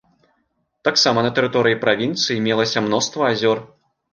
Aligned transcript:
Таксама 0.87 1.25
на 1.27 1.31
тэрыторыі 1.39 1.79
правінцыі 1.85 2.43
мелася 2.49 2.85
мноства 2.87 3.33
азёр. 3.37 3.57